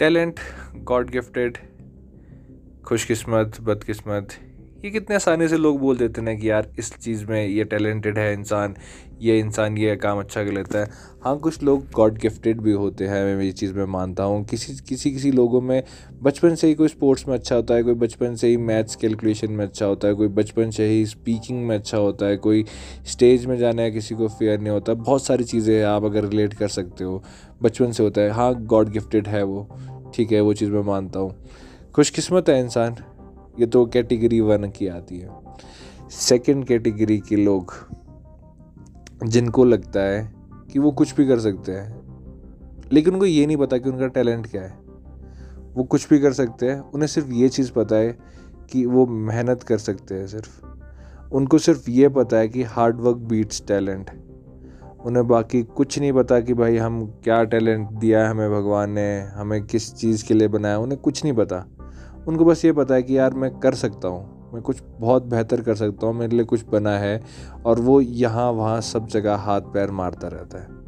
Talent, 0.00 0.40
God 0.76 1.10
gifted, 1.10 1.58
खुशकिस्मत, 2.84 3.60
बदकिस्मत, 3.60 4.28
ये 4.84 4.90
कितने 4.90 5.16
आसानी 5.16 5.48
से 5.48 5.56
लोग 5.56 5.78
बोल 5.80 5.96
देते 5.96 6.20
हैं 6.20 6.38
कि 6.38 6.50
यार, 6.50 6.68
इस 6.78 6.92
चीज़ 6.94 7.24
में 7.26 7.46
ये 7.46 7.64
टैलेंटेड 7.64 8.18
है 8.18 8.32
इंसान, 8.32 8.74
ये 9.20 9.38
इंसान 9.38 9.76
ये 9.78 9.96
काम 9.96 10.18
अच्छा 10.18 10.44
कर 10.44 10.52
लेता 10.52 10.78
है। 10.78 10.88
हाँ 11.24 11.38
कुछ 11.38 11.62
लोग 11.62 11.84
गॉड 11.94 12.18
गिफ्टेड 12.18 12.60
भी 12.60 12.72
होते 12.72 13.06
हैं, 13.06 13.36
मैं 13.36 13.44
ये 13.44 13.52
चीज़ 13.52 13.74
में 13.74 13.84
मानता 13.84 14.22
हूँ। 14.22 14.44
किसी 14.44 14.74
किसी 14.88 15.10
किसी 15.10 15.32
लोगों 15.32 15.60
में 15.60 15.82
बचपन 16.22 16.54
से 16.54 16.66
ही 16.66 16.74
कोई 16.74 16.88
स्पोर्ट्स 16.88 17.28
में 17.28 17.34
अच्छा 17.34 17.56
होता 17.56 17.74
है, 17.74 17.82
कोई 17.82 17.94
बचपन 17.94 18.34
से 18.34 18.48
ही 18.48 18.56
मैथ्स 18.56 18.96
कैलकुलेशन 18.96 19.52
में 19.52 19.64
अच्छा 19.66 19.86
होता 19.86 20.08
है, 20.08 20.14
कोई 20.14 20.28
बचपन 20.28 20.70
से 20.70 20.86
ही 20.86 21.04
स्पीकिंग 21.06 21.66
में 21.66 21.76
अच्छा 21.76 21.98
होता 21.98 22.26
है, 22.26 22.36
कोई 22.36 22.64
स्टेज 23.06 23.46
में 23.46 23.56
जाना 23.56 23.82
है 23.82 23.90
किसी 23.90 24.14
को 24.14 24.28
फेयर 24.28 24.60
नहीं 24.60 24.72
होता। 24.72 24.94
बहुत 24.94 25.26
सारी 25.26 25.44
चीज़ें 25.44 25.82
आप 25.82 26.04
अगर 26.04 26.24
रिलेट 26.24 26.54
कर 26.54 26.68
सकते 26.68 27.04
हो, 27.04 27.22
बचपन 27.62 27.92
से 27.92 28.02
होता 28.02 28.20
है। 28.20 28.30
हाँ 28.30 28.54
गॉड 28.64 28.88
गिफ्टेड 28.88 29.28
है 29.28 29.42
वो। 29.44 29.68
ठीक 30.14 30.32
है, 30.32 30.40
वो 30.40 30.54
चीज़ 30.54 30.70
मैं 30.70 30.82
मानता 30.82 31.20
हूँ। 31.20 31.34
खुशकिस्मत 31.94 32.48
है 32.48 32.60
इंसान, 32.60 32.96
ये 33.60 33.66
तो 33.66 33.86
कैटेगरी 33.86 34.40
वन 34.40 34.70
की 34.70 34.86
आती 34.86 35.18
है। 35.18 35.30
सेकंड 36.10 36.64
कैटेगरी 36.64 37.18
के 37.18 37.36
लोग, 37.36 37.74
जिनको 39.24 39.64
लगता 39.64 40.00
है 40.00 40.32
कि 40.72 40.78
वो 40.78 40.92
कुछ 40.92 41.14
भी 41.16 41.26
कर 41.26 41.40
सकते 41.40 41.72
हैं, 41.72 42.00
लेकिन 42.92 43.14
उनको 43.14 43.26
ये 43.26 43.46
नहीं 43.46 43.56
पता 43.56 43.78
कि 43.78 43.90
उनका 43.90 44.06
टैलेंट 44.06 44.46
क्या 44.46 44.62
है। 44.62 44.78
वो 45.74 45.84
कुछ 45.84 46.08
भी 46.08 46.18
कर 46.18 46.32
सकते 46.32 46.66
हैं, 46.66 46.80
उन्हें 46.80 47.08
सिर्फ़ 47.08 47.30
ये 47.30 47.48
चीज़ 47.48 47.72
पता 47.72 47.96
है 47.96 48.18
कि 48.72 48.86
वो 48.86 49.06
मेहनत 49.06 49.62
कर 49.62 49.78
सकते 49.78 50.14
हैं 50.14 50.26
सिर्फ़। 50.26 50.66
उनको 51.32 51.58
सिर्फ़ 51.58 51.90
ये 51.90 52.08
पता 52.08 52.36
है 52.36 52.48
कि 52.48 52.62
हार्ड 52.62 52.96
वर्क 52.96 53.16
बीट्स 53.16 53.62
टैलेंट 53.68 54.10
उन्हें 55.06 55.26
बाकी 55.28 55.62
कुछ 55.62 55.98
नहीं 55.98 56.12
पता 56.12 56.40
कि 56.40 56.54
भाई 56.54 56.76
हम 56.76 57.04
क्या 57.24 57.42
टैलेंट 57.44 57.90
दिया 57.90 58.22
है 58.22 58.30
हमें 58.30 58.50
भगवान 58.50 58.90
ने, 58.90 59.20
हमें 59.20 59.62
किस 59.64 59.94
चीज़ 59.94 60.24
के 60.26 60.34
लिए 60.34 60.48
बनाया, 60.48 60.78
उन्हें 60.78 61.00
कुछ 61.00 61.22
नहीं 61.24 61.34
पता। 61.34 61.64
उनको 62.28 62.44
बस 62.44 62.64
ये 62.64 62.72
पता 62.72 62.94
है 62.94 63.02
कि 63.02 63.18
यार 63.18 63.34
मैं 63.34 63.50
कर 63.60 63.74
सकता 63.74 64.08
हूँ, 64.08 64.50
मैं 64.54 64.62
कुछ 64.62 64.82
बहुत 65.00 65.24
बेहतर 65.26 65.60
कर 65.60 65.74
सकता 65.74 66.06
हूँ, 66.06 66.14
मेरे 66.14 66.36
लिए 66.36 66.44
कुछ 66.44 66.64
बना 66.72 66.98
है, 66.98 67.20
और 67.66 67.80
वो 67.80 68.00
यहाँ 68.00 68.50
वहाँ 68.52 68.80
सब 68.82 69.06
जगह 69.08 69.34
हाथ 69.38 69.72
पैर 69.74 69.90
मारता 69.92 70.28
रहता 70.28 70.58
है। 70.58 70.78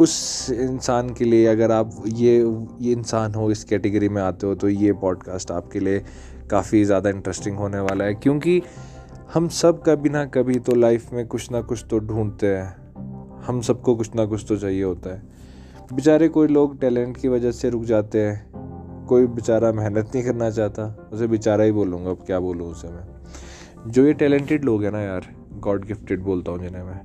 उस 0.00 0.50
इंसान 0.50 1.10
के 1.14 1.24
लिए 1.24 1.46
अगर 1.46 1.72
आप 1.72 1.90
ये 2.06 2.38
ये 2.80 2.92
इंसान 2.92 3.34
हो 3.34 3.50
इस 3.50 3.62
कैटेगरी 3.64 4.08
में 4.08 4.20
आते 4.22 4.46
हो 4.46 4.54
तो 4.54 4.68
ये 4.68 4.92
पॉडकास्ट 4.92 5.50
आपके 5.50 5.80
लिए 5.80 6.02
काफ़ी 6.50 6.84
ज़्यादा 6.84 7.10
इंटरेस्टिंग 7.10 7.56
होने 7.56 7.80
वाला 7.80 8.04
है, 8.04 8.14
क्योंकि 8.14 8.60
हम 9.34 9.48
सब 9.48 9.82
कभी 9.82 10.08
ना 10.08 10.24
कभी 10.24 10.58
तो 10.58 10.74
लाइफ 10.74 11.12
में 11.12 11.26
कुछ 11.26 11.50
ना 11.50 11.60
कुछ 11.60 11.84
तो 11.90 11.98
ढूंढते 11.98 12.46
हैं। 12.46 13.42
हम 13.42 13.60
सबको 13.60 13.94
कुछ 13.96 14.14
ना 14.14 14.24
कुछ 14.24 14.44
तो 14.48 14.56
चाहिए 14.56 14.82
होता 14.82 15.14
है। 15.14 15.22
बेचारे 15.92 16.28
कोई 16.28 16.48
लोग 16.48 16.80
टैलेंट 16.80 17.16
की 17.16 17.28
वजह 17.28 17.52
से 17.52 17.70
रुक 17.70 17.82
जाते 17.82 18.22
हैं। 18.22 19.06
कोई 19.06 19.26
बेचारा 19.26 19.72
मेहनत 19.72 20.10
नहीं 20.14 20.24
करना 20.24 20.50
चाहता। 20.50 21.10
उसे 21.12 21.26
बेचारा 21.26 21.64
ही 21.64 21.72
बोलूँगा, 21.72 22.10
अब 22.10 22.22
क्या 22.26 22.40
बोलूँ 22.40 22.70
उसे 22.70 22.88
मैं। 22.88 23.90
जो 23.90 24.06
ये 24.06 24.12
टैलेंटेड 24.12 24.64
लोग 24.64 24.84
हैं 24.84 24.92
ना 24.92 25.00
यार 25.00 25.26
गॉड 25.52 25.84
गिफ्टेड 25.84 26.20
बोलता 26.20 26.52
हूँ 26.52 26.60
जिन्हें 26.60 26.82
मैं, 26.82 27.00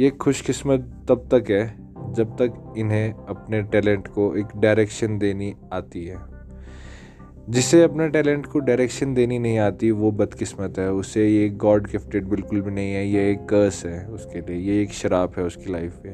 ये 0.00 0.10
खुशकिस्मत 0.10 0.90
तब 1.08 1.28
तक 1.34 1.50
है 1.50 1.66
जब 2.12 2.36
तक 2.36 2.74
इन्हें 2.76 3.12
अपने 3.12 3.62
टैलेंट 3.62 4.08
को 4.08 4.36
एक 4.36 4.46
डायरेक्शन 4.56 5.18
देनी 5.18 5.54
आती 5.72 6.06
है। 6.06 6.39
जिसे 7.50 7.82
अपने 7.82 8.08
टैलेंट 8.08 8.46
को 8.46 8.58
डायरेक्शन 8.58 9.14
देनी 9.14 9.38
नहीं 9.38 9.58
आती, 9.58 9.90
वो 9.90 10.10
बदकिस्मत 10.10 10.78
है। 10.78 10.92
उसे 10.92 11.28
ये 11.28 11.48
गॉड 11.48 11.86
गिफ्टेड 11.86 12.24
बिल्कुल 12.24 12.60
भी 12.60 12.70
नहीं 12.70 12.92
है, 12.92 13.08
ये 13.08 13.30
एक 13.30 13.38
कर्स 13.38 13.86
है 13.86 14.06
उसके 14.06 14.40
लिए, 14.40 14.72
ये 14.72 14.82
एक 14.82 14.92
शराब 14.92 15.32
है 15.38 15.44
उसकी 15.44 15.72
लाइफ 15.72 15.92
पे। 15.92 16.08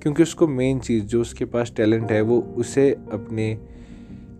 क्योंकि 0.00 0.22
उसको 0.22 0.48
मेन 0.48 0.78
चीज़, 0.78 1.04
जो 1.04 1.20
उसके 1.20 1.44
पास 1.44 1.72
टैलेंट 1.76 2.12
है, 2.12 2.20
वो 2.20 2.40
उसे 2.40 2.90
अपने 2.90 3.58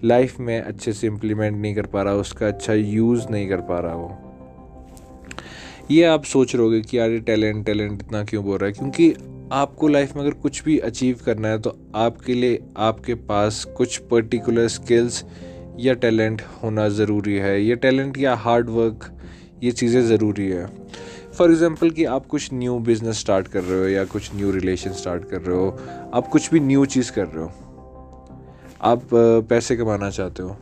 लाइफ 0.05 0.41
में 0.41 0.61
अच्छे 0.61 0.93
से 0.93 1.07
इम्प्लीमेंट 1.07 1.57
नहीं 1.57 1.75
कर 1.75 1.87
पा 1.87 2.03
रहा, 2.03 2.15
उसका 2.15 2.49
अच्छा 2.49 2.75
यूज़ 2.75 3.29
नहीं 3.29 3.49
कर 3.49 3.61
पा 3.61 3.81
रहा 3.81 3.95
वो। 3.95 4.19
ये 5.91 6.05
आप 6.05 6.25
सोच 6.25 6.57
रहोगे 6.57 6.81
कि 6.81 6.99
यार, 6.99 7.11
ये 7.11 7.21
टैलेंट 7.21 7.67
टैलेंट 7.67 8.03
इतना 8.03 8.25
क्यों 8.25 8.45
बोल 8.45 8.59
रहा 8.59 8.67
है? 8.67 8.73
क्योंकि 8.73 9.15
आपको 9.53 9.89
लाइफ 9.89 10.17
में 10.17 10.23
अगर 10.23 10.33
कुछ 10.33 10.65
भी 10.65 10.79
अचीव 10.79 11.21
करना 11.27 11.49
है 11.49 11.59
तो 11.59 11.79
आपके 11.95 12.35
लिए, 12.35 12.61
आपके 12.77 13.15
पास 13.15 13.65
कुछ 13.65 13.97
पर्टिकुलर 13.97 14.69
स्किल्स 14.69 15.25
या 15.79 15.95
टैलेंट 15.95 16.43
होना 16.63 16.89
ज़रूरी 16.91 17.37
है, 17.37 17.63
ये 17.63 17.77
टैलेंट 17.77 18.19
या 18.19 18.35
हार्ड 18.37 18.71
वर्क, 18.71 19.11
ये 19.63 19.71
चीज़ें 19.73 20.01
ज़रूरी 20.07 20.49
है। 20.49 20.67
फॉर 21.33 21.51
एग्ज़ाम्पल 21.51 21.91
कि 21.91 22.05
आप 22.07 22.27
कुछ 22.27 22.49
न्यू 22.53 22.79
बिज़नेस 22.81 23.19
स्टार्ट 23.21 23.49
कर 23.49 23.63
रहे 23.63 23.79
हो 23.79 23.89
या 23.89 24.05
कुछ 24.07 24.35
न्यू 24.35 24.51
रिलेशन 24.53 24.93
स्टार्ट 24.93 25.29
कर 25.31 25.41
रहे 25.41 25.57
हो, 25.57 25.77
आप 26.15 26.29
कुछ 26.29 26.51
भी 26.53 26.61
न्यू 26.61 26.85
चीज़ 26.87 27.13
कर 27.13 27.27
रहे 27.27 27.45
हो, 27.45 27.53
आप 28.83 29.09
पैसे 29.49 29.77
कमाना 29.77 30.11
चाहते 30.11 30.43
हो 30.43 30.57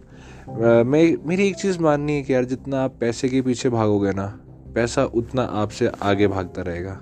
मैं, 0.50 1.16
मेरी 1.26 1.46
एक 1.48 1.56
चीज़ 1.56 1.78
माननी 1.80 2.12
है 2.12 2.22
कि 2.22 2.32
यार 2.32 2.44
जितना 2.46 2.82
आप 2.82 2.94
पैसे 3.00 3.28
के 3.28 3.40
पीछे 3.42 3.69
भागोगे 3.70 4.12
ना, 4.12 4.26
पैसा 4.75 5.04
उतना 5.14 5.42
आपसे 5.54 5.90
आगे 6.02 6.26
भागता 6.28 6.62
रहेगा। 6.62 7.00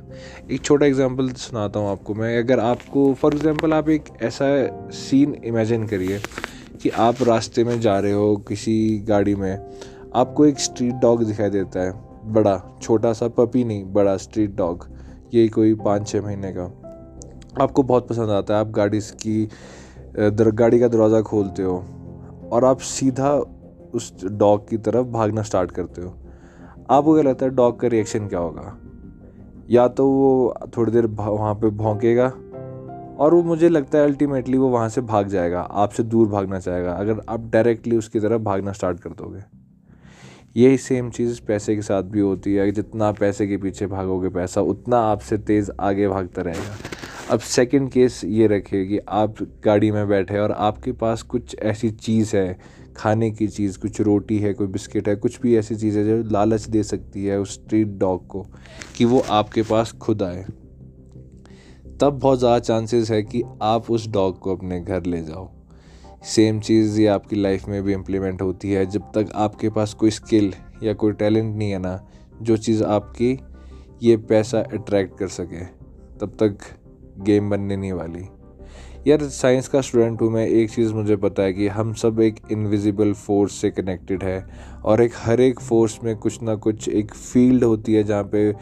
एक 0.51 0.61
छोटा 0.63 0.87
एग्जांपल 0.87 1.29
सुनाता 1.31 1.81
हूँ 1.81 1.91
आपको 1.91 2.15
मैं, 2.15 2.39
अगर 2.39 2.61
आपको 2.61 3.13
फॉर 3.15 3.35
एग्जांपल 3.35 3.73
आप 3.73 3.89
एक 3.89 4.09
ऐसा 4.23 4.47
सीन 4.95 5.35
इमेजिन 5.45 5.87
करिए 5.87 6.21
कि 6.77 6.91
आप 6.91 7.23
रास्ते 7.23 7.65
में 7.65 7.81
जा 7.81 7.99
रहे 7.99 8.13
हो 8.13 8.37
किसी 8.49 8.99
गाड़ी 9.09 9.35
में, 9.35 9.59
आपको 10.15 10.47
एक 10.47 10.59
स्ट्रीट 10.59 10.95
डॉग 10.95 11.25
दिखाई 11.25 11.51
देता 11.51 11.81
है, 11.81 11.93
बड़ा, 12.25 12.79
छोटा 12.83 13.13
सा 13.13 13.29
पपी 13.29 13.65
नहीं, 13.65 13.85
बड़ा 13.85 14.17
स्ट्रीट 14.17 14.55
डॉग 14.57 14.87
ये 15.35 15.49
कोई 15.49 15.75
पाँच 15.75 16.09
छः 16.09 16.23
महीने 16.23 16.53
का। 16.57 16.65
आपको 17.63 17.83
बहुत 17.83 18.09
पसंद 18.09 18.31
आता 18.31 18.55
है, 18.55 18.61
आप 18.61 18.71
गाड़ी 18.71 19.01
की 19.01 19.49
गाड़ी 20.31 20.81
का 20.81 20.89
दरवाज़ा 20.89 21.21
खोलते 21.21 21.63
हो 21.63 21.77
और 22.53 22.65
आप 22.65 22.81
सीधा 22.81 23.33
उस 23.95 24.25
डॉग 24.25 24.69
की 24.69 24.77
तरफ़ 24.79 25.07
भागना 25.07 25.43
स्टार्ट 25.43 25.71
करते 25.71 26.03
हो। 26.03 26.15
आपको 26.91 27.15
क्या 27.15 27.23
लगता 27.23 27.47
है 27.47 27.55
डॉग 27.55 27.81
का 27.81 27.89
रिएक्शन 27.89 28.27
क्या 28.29 28.39
होगा? 28.39 28.77
या 29.71 29.87
तो 29.89 30.07
वो 30.09 30.55
थोड़ी 30.77 30.93
देर 30.93 31.07
वहाँ 31.07 31.55
पे 31.55 31.71
भौंकेगा 31.71 32.33
और 33.19 33.35
वो 33.35 33.43
मुझे 33.43 33.69
लगता 33.69 33.99
है 33.99 34.05
अल्टीमेटली 34.05 34.59
वो 34.59 34.69
वहाँ 34.69 34.89
से 34.89 35.01
भाग 35.01 35.29
जाएगा, 35.29 35.61
आपसे 35.61 36.03
दूर 36.03 36.29
भागना 36.29 36.59
चाहेगा, 36.61 36.93
अगर 36.93 37.21
आप 37.29 37.51
डायरेक्टली 37.51 37.97
उसकी 37.97 38.21
तरफ़ 38.21 38.43
भागना 38.43 38.73
स्टार्ट 38.73 39.01
कर 39.01 39.11
दोगे। 39.11 39.43
यही 40.57 40.77
सेम 40.79 41.11
चीज़ 41.11 41.41
पैसे 41.49 41.75
के 41.75 41.83
साथ 41.83 42.03
भी 42.03 42.21
होती 42.21 42.55
है, 42.55 42.71
जितना 42.73 43.13
पैसे 43.13 43.47
के 43.47 43.57
पीछे 43.57 43.87
भागोगे 43.87 44.29
पैसा, 44.29 44.61
उतना 44.61 44.99
आपसे 44.99 45.39
तेज़ 45.39 45.71
आगे 45.81 46.09
भागता 46.09 46.43
रहेगा। 46.43 46.77
अब 47.31 47.41
सेकंड 47.41 47.91
केस 47.91 48.21
ये 48.25 48.47
रखिए 48.47 48.85
कि 48.87 48.99
आप 49.09 49.37
गाड़ी 49.65 49.91
में 49.91 50.09
बैठे 50.09 50.39
और 50.39 50.53
आपके 50.53 50.93
पास 50.93 51.23
कुछ 51.23 51.57
ऐसी 51.59 51.91
चीज़ 51.91 52.37
है, 52.37 52.59
खाने 52.97 53.31
की 53.31 53.49
चीज़, 53.49 53.79
कुछ 53.79 54.01
रोटी 54.01 54.39
है, 54.39 54.53
कोई 54.55 54.67
बिस्किट 54.67 55.09
है, 55.09 55.17
कुछ 55.17 55.41
भी 55.41 55.57
ऐसी 55.57 55.77
चीज़ 55.77 55.99
है 55.99 56.05
जो 56.05 56.31
लालच 56.31 56.69
दे 56.69 56.83
सकती 56.83 57.25
है 57.27 57.41
उस 57.41 57.55
स्ट्रीट 57.55 57.89
डॉग 57.89 58.27
को 58.27 58.47
कि 58.97 59.05
वो 59.05 59.23
आपके 59.31 59.63
पास 59.63 59.93
खुद 59.93 60.23
आए। 60.23 60.47
तब 62.01 62.19
बहुत 62.19 62.39
ज़्यादा 62.39 62.59
चांसेस 62.59 63.11
है 63.11 63.23
कि 63.23 63.43
आप 63.63 63.91
उस 63.91 64.09
डॉग 64.09 64.39
को 64.39 64.55
अपने 64.57 64.81
घर 64.81 65.07
ले 65.07 65.21
जाओ। 65.23 65.49
सेम 66.27 66.61
चीज़ 66.61 67.01
ये 67.01 67.07
आपकी 67.07 67.37
लाइफ 67.37 67.67
में 67.69 67.83
भी 67.83 67.93
इम्प्लीमेंट 67.93 68.43
होती 68.43 68.71
है। 68.71 68.85
जब 68.87 69.11
तक 69.15 69.31
आपके 69.35 69.69
पास 69.71 69.95
कोई 69.95 70.11
स्किल 70.11 70.53
या 70.83 70.93
कोई 70.93 71.13
टैलेंट 71.13 71.57
नहीं 71.57 71.71
है 71.71 71.79
ना, 71.79 72.01
जो 72.43 72.57
चीज़ 72.57 72.85
आपकी 72.85 73.39
ये 74.03 74.17
पैसा 74.17 74.61
अट्रैक्ट 74.61 75.19
कर 75.19 75.29
सके, 75.29 75.65
तब 76.21 76.37
तक 76.41 76.59
गेम 77.21 77.51
बनने 77.51 77.77
नहीं 77.77 77.93
वाली। 77.93 78.25
यार 79.07 79.23
साइंस 79.23 79.69
का 79.69 79.81
स्टूडेंट 79.81 80.23
हूँ 80.23 80.31
मैं, 80.31 80.47
एक 80.47 80.71
चीज़ 80.71 80.93
मुझे 80.93 81.17
पता 81.17 81.43
है 81.43 81.53
कि 81.53 81.69
हम 81.69 81.93
सब 81.95 82.21
एक 82.21 82.41
इनविजिबल 82.53 83.13
फोर्स 83.15 83.55
से 83.55 83.71
कनेक्टेड 83.71 84.23
है 84.23 84.47
और 84.85 85.03
एक 85.03 85.13
हर 85.17 85.41
एक 85.41 85.61
फोर्स 85.61 85.99
में 86.05 86.17
कुछ 86.17 86.43
ना 86.43 86.55
कुछ 86.57 86.89
एक 86.89 87.15
फ़ील्ड 87.15 87.65
होती 87.65 87.95
है 87.95 88.03
जहाँ 88.05 88.25
पे 88.25 88.53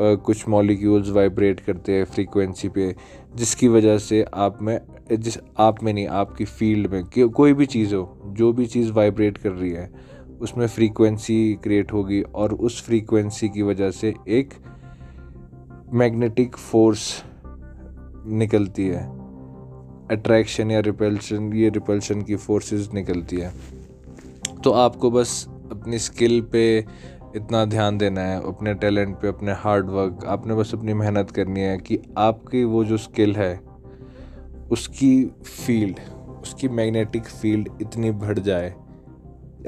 कुछ 0.00 0.48
मॉलिक्यूल्स 0.48 1.10
वाइब्रेट 1.10 1.60
करते 1.60 1.92
हैं 1.92 2.04
फ्रीक्वेंसी 2.04 2.68
पे, 2.68 2.96
जिसकी 3.34 3.68
वजह 3.68 3.98
से 3.98 4.24
आप 4.34 4.62
में, 4.62 4.80
जिस, 5.12 5.38
आप 5.58 5.82
में 5.82 5.92
नहीं, 5.92 6.06
आपकी 6.06 6.44
फ़ील्ड 6.44 6.86
में 6.86 7.28
कोई 7.28 7.52
भी 7.52 7.66
चीज़ 7.66 7.94
हो, 7.94 8.22
जो 8.26 8.52
भी 8.52 8.66
चीज़ 8.66 8.92
वाइब्रेट 8.92 9.38
कर 9.38 9.50
रही 9.50 9.70
है, 9.70 9.90
उसमें 10.40 10.66
फ्रीक्वेंसी 10.66 11.54
क्रिएट 11.54 11.92
होगी 11.92 12.22
और 12.22 12.54
उस 12.54 12.82
फ्रीक्वेंसी 12.82 13.48
की 13.48 13.62
वजह 13.62 13.90
से 13.90 14.14
एक 14.28 14.54
मैग्नेटिक 15.92 16.56
फोर्स 16.56 17.24
निकलती 18.26 18.86
है। 18.86 19.02
अट्रैक्शन 20.10 20.70
या 20.70 20.80
रिपल्शन 20.80 21.52
ये 21.52 21.68
रिपल्शन 21.68 22.22
की 22.22 22.36
फोर्सेस 22.36 22.90
निकलती 22.94 23.36
है। 23.36 23.52
तो 24.64 24.70
आपको 24.70 25.10
बस 25.10 25.46
अपनी 25.48 25.98
स्किल 25.98 26.40
पे 26.40 26.84
इतना 27.36 27.64
ध्यान 27.64 27.98
देना 27.98 28.20
है, 28.20 28.38
अपने 28.48 28.74
टैलेंट 28.74 29.16
पे, 29.16 29.28
अपने 29.28 29.52
हार्ड 29.52 29.90
वर्क 29.90 30.24
आपने 30.26 30.54
बस 30.54 30.74
अपनी 30.74 30.94
मेहनत 30.94 31.30
करनी 31.30 31.60
है 31.60 31.76
कि 31.78 31.98
आपकी 32.18 32.62
वो 32.64 32.84
जो 32.84 32.96
स्किल 32.96 33.34
है, 33.36 33.60
उसकी 34.70 35.24
फ़ील्ड 35.46 35.98
उसकी 36.42 36.68
मैग्नेटिक 36.68 37.24
फ़ील्ड 37.24 37.68
इतनी 37.82 38.10
बढ़ 38.10 38.38
जाए, 38.38 38.68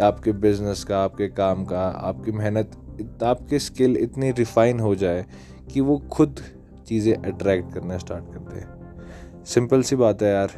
आपके 0.02 0.32
बिज़नेस 0.32 0.84
का, 0.84 1.02
आपके 1.04 1.28
काम 1.28 1.64
का, 1.64 1.82
आपकी 1.82 2.32
मेहनत, 2.32 2.76
आपके 3.24 3.58
स्किल 3.58 3.96
इतनी 3.96 4.30
रिफाइन 4.30 4.80
हो 4.80 4.94
जाए 4.94 5.24
कि 5.72 5.80
वो 5.80 5.98
खुद 6.12 6.40
चीज़ें 6.86 7.14
अट्रैक्ट 7.14 7.72
करना 7.74 7.98
स्टार्ट 7.98 8.24
करते 8.24 8.58
हैं। 8.58 9.44
सिंपल 9.44 9.82
सी 9.82 9.96
बात 9.96 10.22
है 10.22 10.32
यार, 10.32 10.50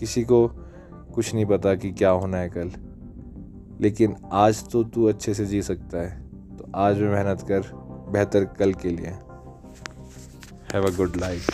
किसी 0.00 0.22
को 0.22 0.46
कुछ 1.14 1.34
नहीं 1.34 1.46
पता 1.46 1.74
कि 1.74 1.90
क्या 1.92 2.10
होना 2.10 2.38
है 2.38 2.48
कल। 2.48 2.70
लेकिन 3.80 4.16
आज 4.32 4.70
तो 4.70 4.82
तू 4.84 5.04
अच्छे 5.04 5.34
से 5.34 5.46
जी 5.46 5.62
सकता 5.62 5.98
है। 5.98 6.22
तो 6.56 6.70
आज 6.74 6.96
भी 6.96 7.08
मेहनत 7.08 7.42
कर, 7.42 7.60
बेहतर 8.12 8.44
कल 8.44 8.72
के 8.72 8.88
लिए। 8.88 9.10
Have 10.74 10.86
a 10.86 10.96
good 10.96 11.16
life 11.16 11.50